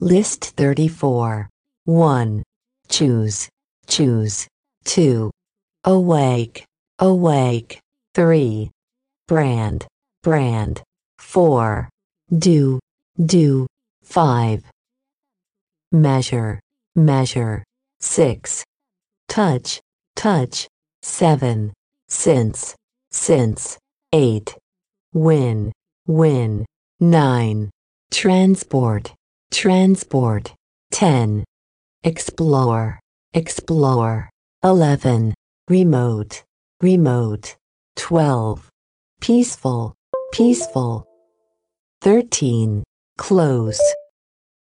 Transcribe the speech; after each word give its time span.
List 0.00 0.44
34. 0.56 1.48
1. 1.86 2.42
Choose, 2.90 3.48
choose. 3.86 4.46
2. 4.84 5.30
Awake, 5.84 6.66
awake. 6.98 7.80
3. 8.14 8.70
Brand, 9.26 9.86
brand. 10.22 10.82
4. 11.18 11.88
Do, 12.38 12.78
do. 13.24 13.66
5. 14.02 14.64
Measure, 15.92 16.60
measure. 16.94 17.64
6. 18.00 18.64
Touch, 19.30 19.80
touch. 20.14 20.68
7. 21.00 21.72
Since, 22.08 22.74
since. 23.10 23.78
8. 24.12 24.58
Win, 25.14 25.72
win. 26.06 26.66
9. 27.00 27.70
Transport, 28.10 29.14
transport. 29.50 30.54
10. 30.92 31.44
Explore, 32.04 33.00
explore. 33.34 34.30
11. 34.62 35.34
Remote, 35.68 36.42
remote. 36.80 37.56
12. 37.96 38.68
Peaceful, 39.20 39.94
peaceful. 40.32 41.04
13. 42.02 42.84
Close, 43.18 43.80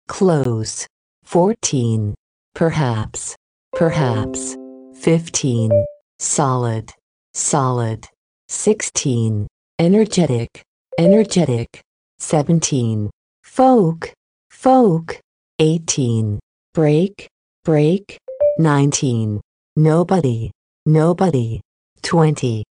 close. 0.07 0.87
14. 1.23 2.13
Perhaps, 2.53 3.35
perhaps. 3.73 4.55
15. 4.99 5.71
Solid, 6.19 6.91
solid. 7.33 8.07
16. 8.49 9.47
Energetic, 9.79 10.61
energetic. 10.99 11.81
17. 12.19 13.09
Folk, 13.43 14.13
folk. 14.51 15.19
18. 15.59 16.39
Break, 16.73 17.27
break. 17.63 18.19
19. 18.59 19.41
Nobody, 19.75 20.51
nobody. 20.85 21.61
20. 22.03 22.63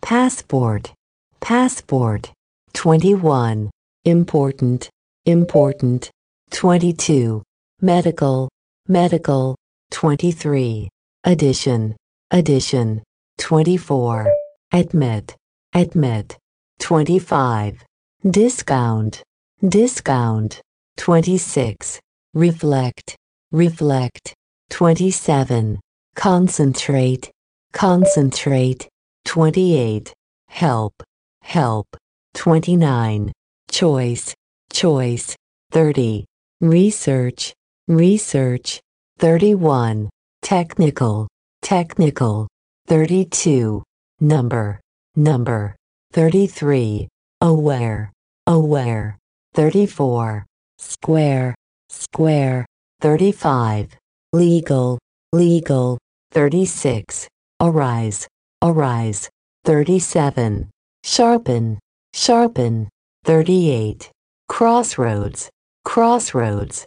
Passport, 0.00 0.92
passport. 1.40 2.32
21. 2.72 3.70
Important, 4.04 4.88
important. 5.26 6.10
22. 6.50 7.42
Medical, 7.82 8.48
medical. 8.88 9.56
23. 9.90 10.88
Addition, 11.24 11.96
addition. 12.30 13.02
24. 13.38 14.32
Admit, 14.72 15.36
admit. 15.74 16.36
25. 16.78 17.84
Discount, 18.30 19.22
discount. 19.68 20.60
26. 20.96 22.00
Reflect, 22.34 23.16
reflect. 23.52 24.34
27. 24.70 25.80
Concentrate, 26.14 27.30
concentrate. 27.72 28.88
28. 29.24 30.12
Help, 30.48 30.94
help. 31.42 31.86
29. 32.34 33.32
Choice, 33.70 34.34
choice. 34.72 35.36
30. 35.72 36.24
Research, 36.60 37.52
research. 37.88 38.80
31. 39.18 40.10
Technical, 40.42 41.28
technical. 41.62 42.48
32. 42.86 43.82
Number, 44.20 44.80
number. 45.16 45.76
33. 46.12 47.08
Aware, 47.40 48.12
aware. 48.46 49.19
34. 49.54 50.46
Square, 50.78 51.54
square. 51.88 52.66
35. 53.00 53.96
Legal, 54.32 54.98
legal. 55.32 55.98
36. 56.32 57.26
Arise, 57.60 58.28
arise. 58.62 59.28
37. 59.64 60.70
Sharpen, 61.02 61.78
sharpen. 62.12 62.88
38. 63.24 64.10
Crossroads, 64.48 65.50
crossroads. 65.84 66.86